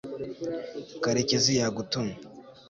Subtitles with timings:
[1.03, 2.15] karekezi yagutumye